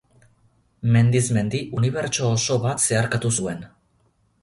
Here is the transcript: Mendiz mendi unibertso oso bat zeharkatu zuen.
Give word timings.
Mendiz 0.95 1.21
mendi 1.37 1.63
unibertso 1.81 2.33
oso 2.39 2.61
bat 2.67 2.85
zeharkatu 2.89 3.37
zuen. 3.41 3.67